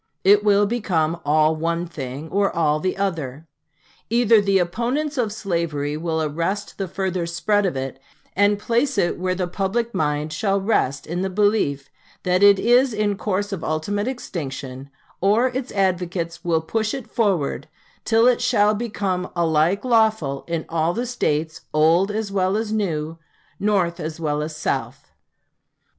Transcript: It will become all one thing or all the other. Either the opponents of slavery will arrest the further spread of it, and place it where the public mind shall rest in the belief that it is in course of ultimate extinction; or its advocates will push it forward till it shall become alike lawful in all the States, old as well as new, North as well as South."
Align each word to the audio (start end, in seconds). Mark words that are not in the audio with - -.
It 0.23 0.43
will 0.43 0.65
become 0.65 1.19
all 1.23 1.55
one 1.55 1.85
thing 1.85 2.27
or 2.29 2.49
all 2.55 2.79
the 2.79 2.97
other. 2.97 3.45
Either 4.09 4.41
the 4.41 4.57
opponents 4.57 5.15
of 5.15 5.31
slavery 5.31 5.95
will 5.95 6.23
arrest 6.23 6.79
the 6.79 6.87
further 6.87 7.27
spread 7.27 7.67
of 7.67 7.77
it, 7.77 7.99
and 8.35 8.57
place 8.57 8.97
it 8.97 9.19
where 9.19 9.35
the 9.35 9.47
public 9.47 9.93
mind 9.93 10.33
shall 10.33 10.59
rest 10.59 11.05
in 11.05 11.21
the 11.21 11.29
belief 11.29 11.87
that 12.23 12.41
it 12.41 12.57
is 12.57 12.93
in 12.93 13.15
course 13.15 13.51
of 13.53 13.63
ultimate 13.63 14.07
extinction; 14.07 14.89
or 15.21 15.49
its 15.49 15.71
advocates 15.73 16.43
will 16.43 16.61
push 16.61 16.95
it 16.95 17.05
forward 17.05 17.67
till 18.03 18.25
it 18.25 18.41
shall 18.41 18.73
become 18.73 19.29
alike 19.35 19.85
lawful 19.85 20.43
in 20.47 20.65
all 20.67 20.95
the 20.95 21.05
States, 21.05 21.61
old 21.75 22.09
as 22.09 22.31
well 22.31 22.57
as 22.57 22.73
new, 22.73 23.19
North 23.59 23.99
as 23.99 24.19
well 24.19 24.41
as 24.41 24.55
South." 24.55 25.11